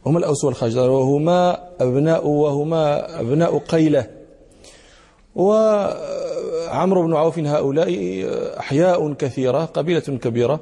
[0.06, 4.06] هم الأوس والخزرج وهما أبناء وهما أبناء قيلة.
[5.36, 7.88] وعمرو بن عوف هؤلاء
[8.58, 10.60] أحياء كثيرة قبيلة كبيرة.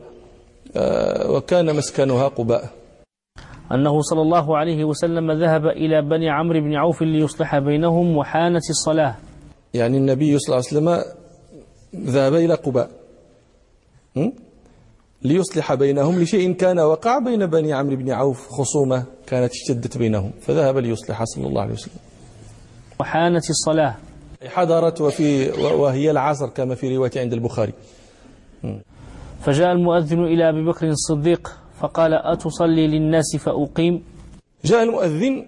[0.76, 2.70] آه، وكان مسكنها قباء.
[3.72, 9.16] أنه صلى الله عليه وسلم ذهب إلى بني عمرو بن عوف ليصلح بينهم وحانت الصلاة.
[9.74, 11.12] يعني النبي صلى الله عليه وسلم
[12.10, 12.90] ذهب إلى قباء.
[15.22, 20.78] ليصلح بينهم لشيء كان وقع بين بني عمرو بن عوف خصومة كانت اشتدت بينهم فذهب
[20.78, 21.98] ليصلح صلى الله عليه وسلم.
[23.00, 23.94] وحانت الصلاة.
[24.46, 27.72] حضرت وفي وهي العصر كما في رواية عند البخاري.
[29.40, 34.02] فجاء المؤذن إلى أبي بكر الصديق فقال أتصلي للناس فأقيم.
[34.64, 35.46] جاء المؤذن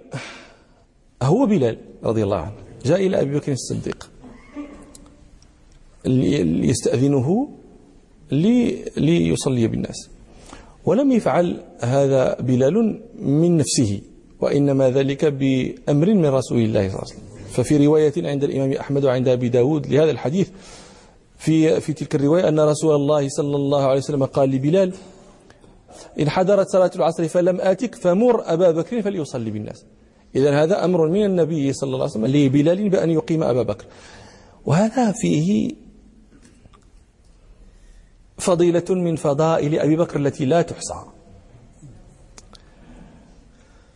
[1.23, 2.53] هو بلال رضي الله عنه
[2.85, 4.11] جاء إلى أبي بكر الصديق
[6.05, 7.49] ليستأذنه
[8.97, 10.11] ليصلي بالناس.
[10.85, 14.01] ولم يفعل هذا بلال من نفسه
[14.41, 17.29] وإنما ذلك بأمر من رسول الله صلى الله عليه وسلم.
[17.53, 20.49] ففي رواية عند الإمام أحمد وعند أبي داود لهذا الحديث
[21.39, 24.93] في, في تلك الرواية أن رسول الله صلى الله عليه وسلم قال لبلال
[26.21, 29.85] إن حضرت صلاة العصر فلم آتك فمر أبا بكر فليصلي بالناس.
[30.37, 33.85] إذا هذا أمر من النبي صلى الله عليه وسلم لبلال بأن يقيم أبا بكر.
[34.67, 35.75] وهذا فيه
[38.39, 40.95] فضيلة من فضائل أبي بكر التي لا تحصى.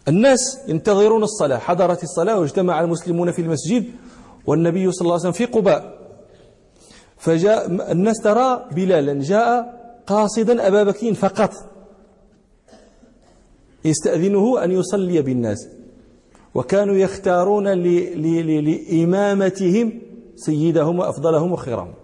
[0.09, 3.85] الناس ينتظرون الصلاة حضرت الصلاة واجتمع المسلمون في المسجد
[4.47, 5.99] والنبي صلى الله عليه وسلم في قباء.
[7.17, 11.72] فجاء الناس ترى بلالا جاء قاصدا أبا بكر فقط.
[13.85, 15.69] يستأذنه أن يصلي بالناس.
[16.55, 17.69] وكانوا يختارون
[18.63, 20.01] لإمامتهم
[20.37, 21.95] سيدهم وأفضلهم وخيرهم.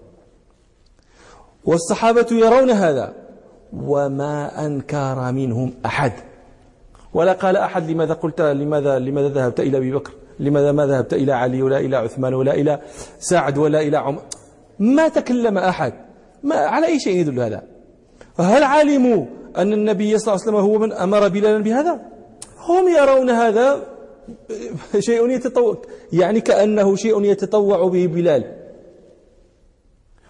[1.65, 3.15] والصحابة يرون هذا
[3.73, 6.13] وما أنكر منهم أحد.
[7.15, 11.33] ولا قال أحد لماذا قلت لماذا لماذا ذهبت إلى أبي بكر؟ لماذا ما ذهبت إلى
[11.33, 12.81] علي ولا إلى عثمان ولا إلى
[13.19, 14.23] سعد ولا إلى عمر؟
[14.79, 15.93] ما تكلم أحد.
[16.43, 17.63] ما على أي شيء يدل هذا؟
[18.39, 22.01] هل علموا أن النبي صلى الله عليه وسلم هو من أمر بلالا بهذا.
[22.59, 23.83] هم يرون هذا
[24.99, 25.77] شيء يتطوع
[26.13, 28.55] يعني كأنه شيء يتطوع به بلال.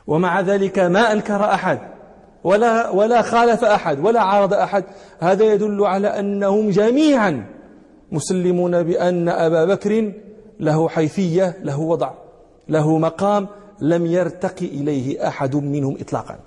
[0.06, 1.78] ومع ذلك ما أنكر أحد
[2.44, 4.84] ولا ولا خالف أحد ولا عارض أحد.
[5.20, 7.46] هذا يدل على أنهم جميعا
[8.12, 10.12] مسلمون بأن أبا بكر
[10.60, 12.12] له حيثية له وضع
[12.68, 13.48] له مقام
[13.80, 16.38] لم يرتقي إليه أحد منهم إطلاقا.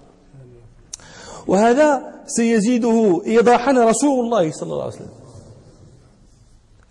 [1.47, 5.10] وهذا سيزيده إيضاحا رسول الله صلى الله عليه وسلم.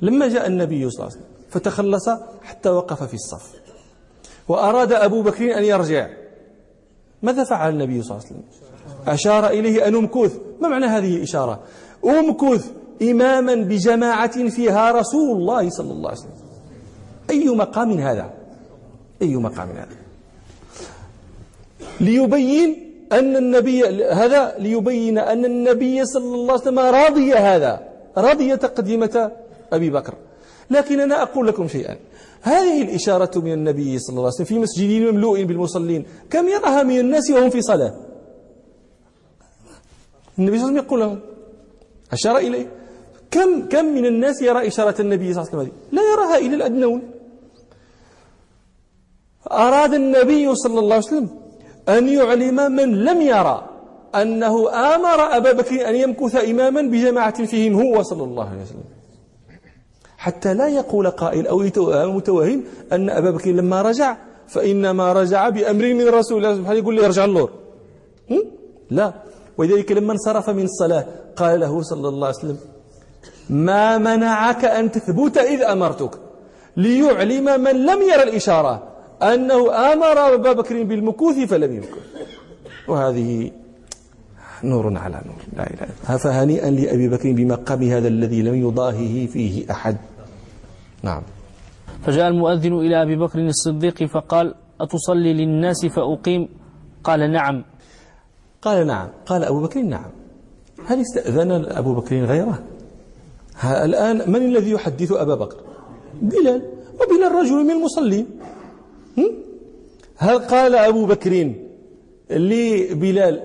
[0.00, 2.08] لما جاء النبي صلى الله عليه وسلم فتخلص
[2.42, 3.52] حتى وقف في الصف.
[4.48, 6.08] وأراد أبو بكر أن يرجع.
[7.22, 8.44] ماذا فعل النبي صلى الله عليه وسلم؟
[9.06, 10.38] أشار إليه أن أمكث.
[10.60, 11.60] ما معنى هذه الإشارة؟
[12.04, 12.70] أمكث
[13.02, 16.32] إماما بجماعة فيها رسول الله صلى الله عليه وسلم.
[17.30, 18.30] أي مقام هذا؟
[19.22, 19.96] أي مقام هذا؟
[22.00, 29.32] ليبين أن النبي هذا ليبين أن النبي صلى الله عليه وسلم راضي هذا راضي تقديمة
[29.72, 30.14] أبي بكر.
[30.70, 31.96] لكن أنا أقول لكم شيئا.
[32.42, 36.04] هذه الإشارة من النبي صلى الله عليه وسلم في مسجد مملوء بالمصلين.
[36.30, 37.94] كم يراها من الناس وهم في صلاة؟
[40.38, 41.20] النبي صلى الله عليه وسلم يقول لهم
[42.12, 42.66] أشار إليه.
[43.30, 47.10] كم كم من الناس يرى إشارة النبي صلى الله عليه وسلم؟ لا يراها إلا الأدنون.
[49.50, 51.39] أراد النبي صلى الله عليه وسلم
[51.96, 53.59] أن يعلم من لم يرى
[54.14, 54.55] أنه
[54.94, 58.85] آمر أبا بكر أن يمكث إماما بجماعة فيهم هو صلى الله عليه وسلم.
[60.18, 61.59] حتى لا يقول قائل أو
[62.12, 64.16] متوهم أن أبا بكر لما رجع
[64.48, 67.50] فإنما رجع بأمر من رسول الله سبحانه يقول لي ارجع اللور
[68.90, 69.12] لا.
[69.59, 71.05] ولذلك لما انصرف من الصلاة
[71.37, 72.59] قال له صلى الله عليه وسلم
[73.50, 76.18] ما منعك أن تثبت إذ أمرتك
[76.76, 78.89] ليعلم من لم يرى الإشارة؟
[79.22, 82.04] أنه أمر أبا بكر بالمكوث فلم يمكث.
[82.88, 83.50] وهذه
[84.64, 89.70] نور على نور لا إله إلا فهنيئا لأبي بكر بمقام هذا الذي لم يضاهه فيه
[89.70, 89.96] أحد؟
[91.02, 91.22] نعم.
[92.04, 96.48] فجاء المؤذن إلى أبي بكر الصديق فقال أتصلي للناس فأقيم؟
[97.04, 97.64] قال نعم.
[98.62, 99.09] قال نعم.
[99.26, 100.11] قال أبو بكر نعم.
[100.87, 102.59] هل استأذن أبو بكر غيره؟
[103.64, 105.56] الآن من الذي يحدث أبا بكر؟
[106.22, 106.62] بلال.
[107.00, 108.26] وبلال رجل من المصلين.
[110.16, 111.52] هل قال أبو بكر
[112.30, 113.40] لبلال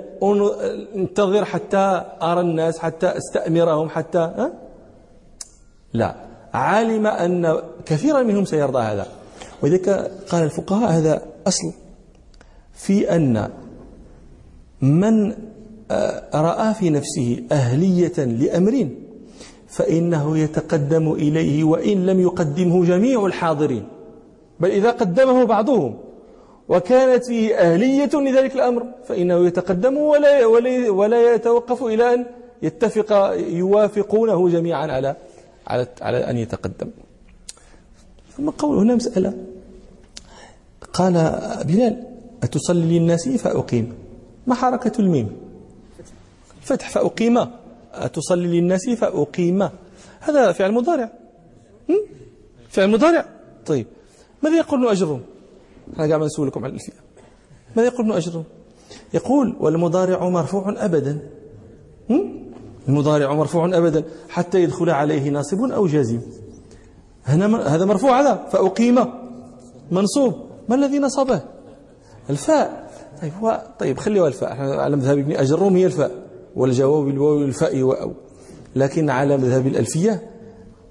[0.96, 4.52] انتظر حتى أرى الناس حتى أستأمرهم حتى ها؟
[5.94, 6.16] لا.
[6.54, 9.08] علم أن كثيرا منهم سيرضى هذا.
[9.62, 9.90] ولذلك
[10.30, 11.74] قال الفقهاء هذا أصل
[12.74, 13.50] في أن
[14.82, 15.34] من
[15.92, 18.90] آه، رأى في نفسه أهلية لأمر
[19.68, 23.88] فإنه يتقدم إليه وإن لم يقدمه جميع الحاضرين.
[24.60, 25.98] بل إذا قدمه بعضهم.
[26.70, 32.26] وكانت فيه أهلية لذلك الأمر فإنه يتقدم ولا, ولا, ولا يتوقف إلى أن
[32.62, 35.16] يتفق يوافقونه جميعا على
[35.68, 36.90] على على أن يتقدم.
[38.38, 39.34] ثم قول هنا مسألة.
[40.94, 41.14] قال
[41.66, 42.04] بلال
[42.44, 43.94] أتصلي للناس فأقيم.
[44.48, 45.38] ما حركة الميم؟
[46.62, 47.48] فتح فأقيم.
[47.94, 49.70] أتصلي للناس فأقيم.
[50.20, 51.10] هذا فعل مضارع.
[52.70, 53.26] فعل مضارع.
[53.66, 53.88] طيب.
[54.46, 55.22] ماذا يقول ابن أجرهم
[56.00, 56.94] أنا قاعد نسولكم على الألفية
[57.76, 58.44] ماذا يقول ابن أجرهم
[59.14, 61.20] يقول والمضارع مرفوع أبدا.
[62.90, 66.22] المضارع مرفوع أبدا حتى يدخل عليه ناصب أو جازم.
[67.26, 69.06] هنا هذا مرفوع هذا فأقيم
[69.92, 70.34] منصوب.
[70.70, 71.42] ما الذي نصبه؟
[72.30, 72.92] الفاء.
[73.22, 74.54] طيب هو طيب خليها الفاء.
[74.58, 76.12] على مذهب ابن أجرهم هي الفاء.
[76.56, 78.14] والجواب بالواو والفاء وأو
[78.76, 80.30] لكن على مذهب الألفية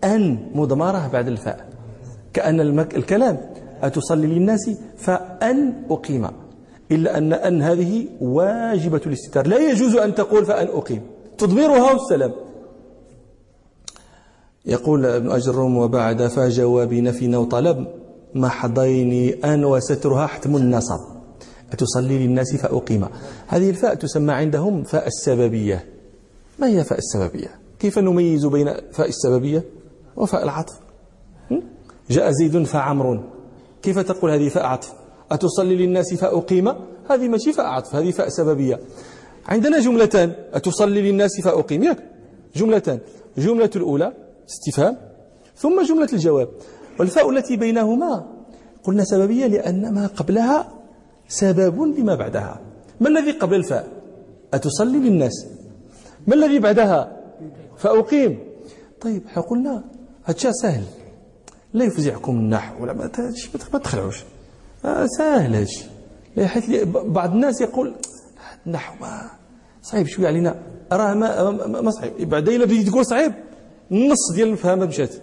[0.05, 1.74] أن مضمرة بعد الفاء.
[2.35, 2.61] كأن.
[2.81, 3.41] الكلام.
[3.83, 6.29] أتصلي للناس فأن أقيم.
[6.93, 9.47] إلا أن أن هذه واجبة الاستتار.
[9.47, 11.03] لا يجوز أن تقول فأن أقيم.
[11.39, 12.33] تضمرها والسلام.
[14.67, 17.87] يقول ابن أجرم وبعد فجواب نفي وطلب
[18.35, 21.01] محضين أن وسترها حتم النصب.
[21.73, 23.07] أتصلي للناس فأقيم.
[23.47, 25.85] هذه الفاء تسمى عندهم فاء السببية.
[26.59, 29.65] ما هي فاء السببية؟ كيف نميز بين فاء السببية
[30.17, 30.84] وفاء العطف؟
[32.11, 33.25] جاء زيد فعمر.
[33.83, 34.93] كيف تقول هذه فاء عطف
[35.31, 36.69] أتصلي للناس فأقيم؟
[37.11, 38.81] هذه ماشي فاء عطف هذه فاء سببية.
[39.47, 41.83] عندنا جملتان أتصلي للناس فأقيم.
[41.83, 41.99] ياك
[42.57, 42.99] جملتان.
[43.39, 44.13] جملة الأولى
[44.49, 44.97] استفهام.
[45.57, 46.49] ثم جملة الجواب.
[47.01, 48.27] والفاء التي بينهما
[48.85, 50.73] قلنا سببية لأن ما قبلها
[51.29, 52.61] سبب لما بعدها.
[53.01, 53.89] ما الذي قبل الفاء؟
[54.55, 55.47] أتصلي للناس.
[56.27, 57.17] ما الذي بعدها؟
[57.77, 58.39] فأقيم.
[59.01, 59.85] طيب قلنا
[60.25, 60.83] هذا سهل.
[61.75, 64.25] لا يفزعكم النحو ولا ما تخلعوش.
[64.85, 65.67] آه سهل
[66.37, 67.95] هذا حيث بعض الناس يقول
[68.67, 69.31] النحو ما
[69.83, 70.63] صعيب شوية علينا.
[70.93, 72.29] راه ما, ما صعيب.
[72.29, 73.33] بعدين إلا بديت تقول صعيب
[73.93, 75.15] النص ديال المفهمه مشات.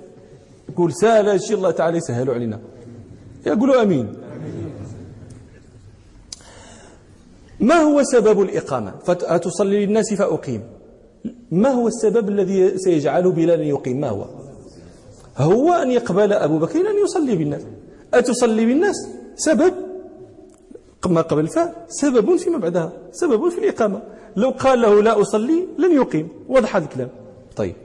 [0.69, 2.59] يقول سهل هذا الشيء الله تعالى يسهلوا علينا.
[3.45, 4.13] يقولوا آمين.
[7.59, 10.63] ما هو سبب الإقامة؟ فتصلي للناس فأقيم.
[11.51, 14.25] ما هو السبب الذي سيجعل بلالا يقيم؟ ما هو؟
[15.37, 17.61] هو أن يقبل أبو بكر أن يصلي بالناس.
[18.13, 18.95] أتصلي بالناس؟
[19.35, 19.73] سبب.
[21.05, 24.01] ما قبل الفاء سبب فيما بعدها سبب في الإقامة.
[24.35, 26.29] لو قال له لا أصلي لن يقيم.
[26.49, 27.09] وضح هذا الكلام.
[27.55, 27.75] طيب.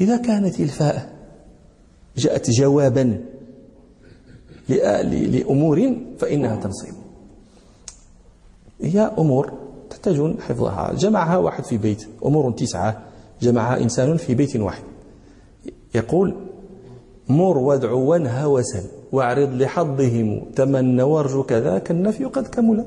[0.00, 1.16] إذا كانت الفاء
[2.16, 3.24] جاءت جوابا
[4.68, 6.94] لأمور فإنها تنصب
[8.80, 9.52] هي أمور
[9.90, 10.92] تحتاجون حفظها.
[10.94, 12.08] جمعها واحد في بيت.
[12.24, 13.02] أمور تسعة.
[13.42, 14.82] جمعها إنسان في بيت واحد.
[15.94, 16.34] يقول
[17.28, 22.84] مر وادع وانهى وسل واعرض لحظهم تمنى وارجو كذاك النفي قد كمل.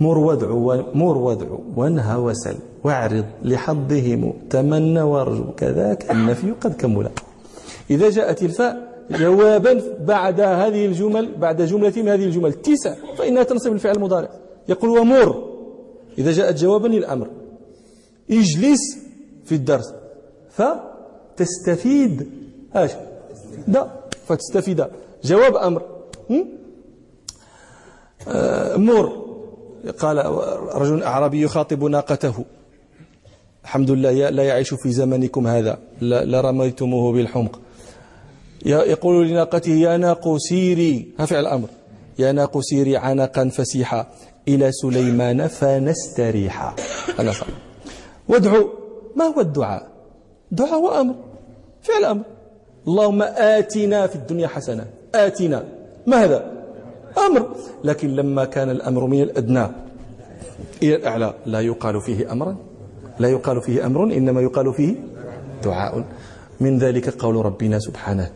[0.00, 0.48] مر وادع
[0.94, 1.46] مر وادع
[1.76, 7.10] وانهى وسل واعرض لحظهم تمنى وارجو كذاك النفي قد كمل.
[7.90, 13.72] إذا جاءت الفاء جوابا بعد هذه الجمل بعد جملة من هذه الجمل تسع فإنها تنصب
[13.72, 14.30] الفعل المضارع.
[14.68, 15.52] يقول ومر.
[16.18, 17.28] إذا جاءت جوابا للأمر
[18.30, 18.98] اجلس
[19.44, 20.01] في الدرس.
[20.56, 22.30] فتستفيد.
[22.76, 22.90] إيش؟
[23.68, 23.90] دا
[24.26, 24.86] فتستفيد.
[25.24, 25.56] جواب
[28.28, 29.22] آه، مر
[29.98, 30.16] قال
[30.74, 32.44] رجل أعرابي يخاطب ناقته.
[33.64, 35.78] الحمد لله لا يعيش في زمنكم هذا.
[36.00, 37.60] لرميتموه بالحمق.
[38.64, 41.08] يقول لناقته يا ناق سيري.
[41.18, 41.68] فعل الأمر
[42.18, 44.06] يا ناق سيري عنقا فسيحا.
[44.48, 46.74] إلى سليمان فنستريحا.
[47.18, 47.32] أنا
[48.28, 48.68] وادعو.
[49.16, 49.91] ما هو الدعاء؟
[50.52, 51.14] دعاء وأمر
[51.82, 52.22] فعل أمر.
[52.88, 54.84] اللهم آتنا في الدنيا حسنة.
[55.14, 55.64] آتنا.
[56.06, 56.52] ما هذا؟
[57.26, 57.56] أمر.
[57.84, 59.66] لكن لما كان الأمر من الأدنى
[60.82, 62.56] إلى الأعلى لا يقال فيه أمرا.
[63.18, 64.94] لا يقال فيه أمر إنما يقال فيه
[65.64, 66.04] دعاء.
[66.60, 68.30] من ذلك قول ربنا سبحانه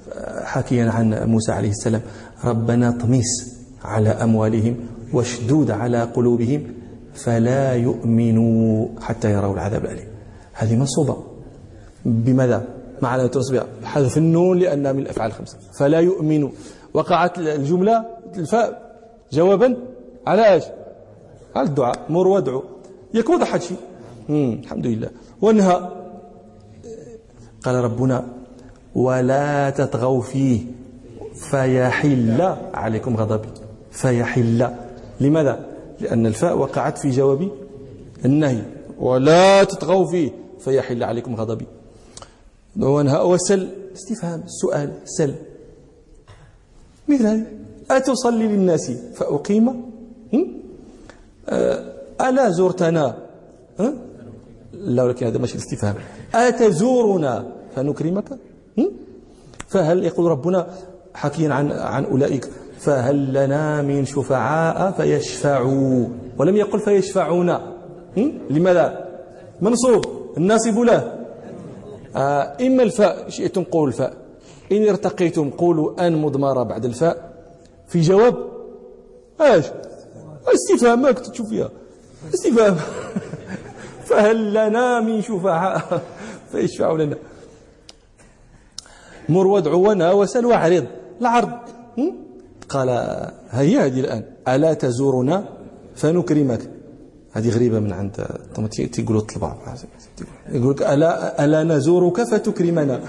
[0.45, 2.03] حكيا عن موسى عليه السلام
[2.45, 4.77] ربنا طميس على أموالهم
[5.13, 6.63] واشدود على قلوبهم
[7.15, 10.09] فلا يؤمنوا حتى يروا العذاب الأليم.
[10.53, 11.36] هذه منصوبة.
[12.07, 12.65] بماذا؟
[13.03, 15.59] مع علامة النصب حذف النون لأنها من الأفعال الخمسة.
[15.79, 16.51] فلا يؤمنوا
[16.95, 18.05] وقعت الجملة
[18.37, 18.97] الفاء
[19.33, 19.77] جوابا
[20.27, 20.65] على إيش؟
[21.57, 21.99] على الدعاء.
[22.09, 22.63] مر وادعو
[23.15, 23.77] يكون واضح شيء.
[24.31, 25.11] الحمد لله.
[25.43, 25.91] وانهى.
[27.65, 28.27] قال ربنا
[28.95, 30.61] ولا تطغوا فيه.
[31.35, 33.49] فيحل عليكم غضبي.
[33.91, 34.69] فيحل.
[35.21, 35.67] لماذا؟
[36.01, 37.49] لأن الفاء وقعت في جواب
[38.25, 38.63] النهي.
[38.99, 40.31] ولا تطغوا فيه.
[40.61, 41.67] فيحل عليكم غضبي.
[42.81, 44.43] وانهى وسل استفهام.
[44.47, 44.93] سؤال.
[45.05, 45.35] سل.
[47.09, 47.45] مثل
[47.91, 49.83] أتصلي للناس فأقيم؟
[51.49, 53.17] أه، ألا زرتنا؟
[54.73, 55.95] لا ولكن هذا ماشي الاستفهام.
[56.35, 58.39] أتزورنا فنكرمك؟
[59.69, 60.67] فهل يقول ربنا
[61.15, 66.07] حكيا عن عن أولئك فهل لنا من شفعاء فيشفعوا؟
[66.39, 67.59] ولم يقل فيشفعون.
[68.51, 69.09] لماذا؟
[69.61, 70.05] منصوب.
[70.37, 70.97] الناصب له.
[70.97, 71.16] آه
[72.61, 74.13] إما الفاء شئتم قولوا الفاء.
[74.73, 77.33] إن ارتقيتم قولوا أن مضمرة بعد الفاء.
[77.89, 78.37] في جواب
[79.41, 79.67] إيش؟
[80.55, 81.71] استفهام ما كنت تشوف فيها.
[82.35, 82.77] استفهام.
[84.09, 86.03] فهل لنا من شفعاء؟
[86.53, 87.17] فيشفعوا لنا.
[89.29, 90.87] مر وادعو ونهى وسل واعرض
[91.21, 91.59] العرض.
[92.69, 92.89] قال
[93.51, 94.25] هيا هذه الآن.
[94.49, 95.45] ألا تزورنا؟
[95.97, 96.76] فنكرمك.
[97.37, 98.27] هذه غريبة من عند
[98.93, 99.55] تيقولوا الطلبة
[100.49, 103.01] يقول لك ألا, ألا نزورك فتكرمنا.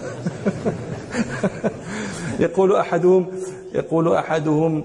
[2.39, 3.25] يقول أحدهم
[3.73, 4.83] يقول أحدهم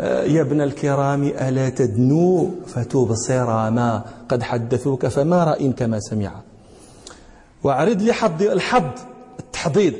[0.00, 6.32] آه، يا ابن الكرام ألا تدنو فتبصر ما قد حدثوك فما رأين كما سمع.
[7.64, 8.90] وأعرض لي حظ الحظ
[9.40, 9.94] التحضيض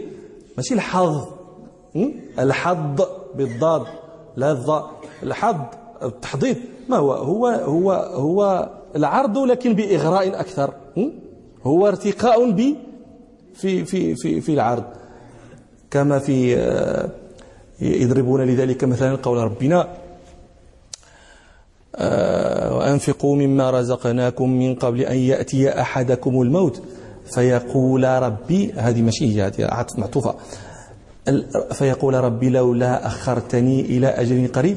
[0.57, 1.25] ماشي الحظ
[2.39, 3.03] الحظ
[3.35, 3.87] بالضاد
[4.37, 4.91] لا الضاء.
[5.23, 5.57] الحظ
[6.03, 6.57] التحضيض
[6.89, 10.75] ما هو؟ هو هو هو العرض لكن بإغراء أكثر.
[11.63, 12.75] هو ارتقاء ب
[13.55, 14.85] في في في في العرض.
[15.91, 17.09] كما في آه،
[17.81, 19.89] يضربون لذلك مثلا قول ربنا
[21.97, 26.83] آه، وأنفقوا مما رزقناكم من قبل أن يأتي أحدكم الموت.
[27.35, 30.35] فيقول ربي هذه ماشي هي هذه معطوفة.
[31.73, 34.77] فيقول ربي لولا أخرتني إلى أجل قريب.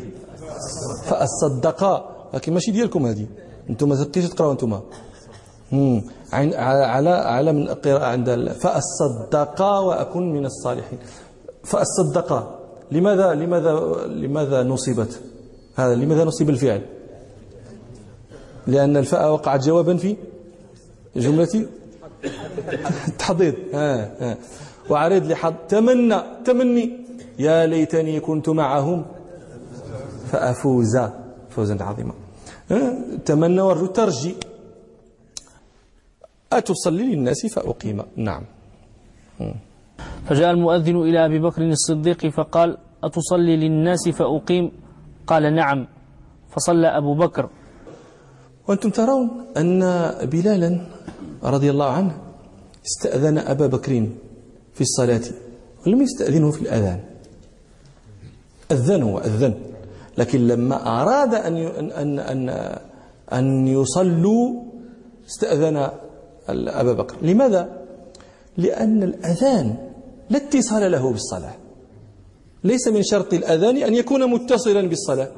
[1.05, 3.25] فأصدق لكن ماشي ديالكم هذه.
[3.69, 4.79] أنتم ما تقراوا أنتم.
[6.53, 8.29] على على من القراءة عند
[8.61, 10.99] فأصدق وأكون من الصالحين.
[11.63, 12.57] فأصدق.
[12.91, 13.71] لماذا لماذا
[14.07, 15.19] لماذا نصبت
[15.75, 16.81] هذا لماذا نصب الفعل؟
[18.67, 20.15] لأن الفاء وقعت جوابا في
[21.15, 21.65] جملة
[23.73, 24.37] ها ها
[24.89, 26.85] وعرض لحظ تمنى تمني.
[27.39, 29.05] يا ليتني كنت معهم.
[30.31, 30.99] فأفوز.
[31.49, 32.13] فوزا عظيما.
[33.25, 34.35] تمنى ورجو ترجي
[36.51, 38.03] أتصلي للناس فأقيم.
[38.15, 38.43] نعم.
[40.27, 44.71] فجاء المؤذن إلى أبي بكر الصديق فقال أتصلي للناس فأقيم؟
[45.27, 45.87] قال نعم.
[46.51, 47.49] فصلى أبو بكر.
[48.67, 49.79] وأنتم ترون أن
[50.31, 50.71] بلالا
[51.43, 52.13] رضي الله عنه
[52.85, 54.07] استأذن أبا بكر
[54.73, 55.25] في الصلاة
[55.87, 56.99] ولم يستأذنه في الأذان.
[58.71, 59.03] أذن.
[59.03, 59.70] وأذن
[60.17, 62.49] لكن لما أراد أن أن أن
[63.33, 64.63] أن يصلوا
[65.27, 65.89] استأذن
[66.49, 67.15] أبا بكر.
[67.21, 67.69] لماذا؟
[68.57, 69.75] لأن الأذان
[70.29, 71.53] لا اتصال له بالصلاة.
[72.63, 75.31] ليس من شرط الأذان أن يكون متصلا بالصلاة.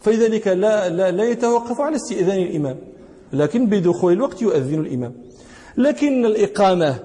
[0.00, 2.76] فلذلك لا, لا, لا يتوقف على استئذان الإمام.
[3.32, 5.12] لكن بدخول الوقت يؤذن الإمام.
[5.76, 6.98] لكن الإقامة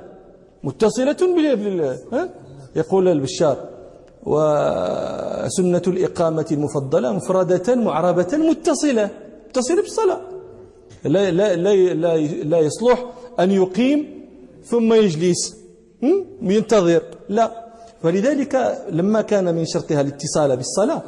[0.63, 1.97] متصلة بال
[2.75, 3.74] يقول البشار.
[4.25, 9.09] وسنة الإقامة المفضلة مفردة معربة متصلة.
[9.49, 10.21] متصلة بالصلاة.
[11.03, 13.05] لا, لا, لا, لا, لا يصلح
[13.39, 13.99] أن يقيم
[14.65, 15.57] ثم يجلس.
[16.41, 17.03] ينتظر.
[17.29, 17.65] لا.
[18.03, 21.03] فلذلك لما كان من شرطها الاتصال بالصلاة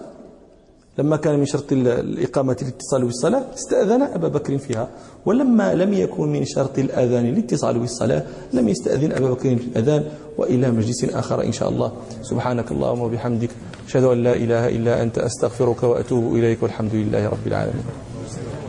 [0.98, 4.89] لما كان من شرط الإقامة الاتصال بالصلاة استأذن أبا بكر فيها.
[5.26, 8.24] ولما لم يكن من شرط الأذان الاتصال بالصلاة
[8.54, 10.04] لم يستأذن أبا بكر في الأذان
[10.38, 11.91] وإلى مجلس آخر إن شاء الله.
[12.22, 13.50] سبحانك اللهم وبحمدك
[13.88, 17.86] أشهد أن لا إله إلا أنت أستغفرك وأتوب إليك والحمد لله رب العالمين.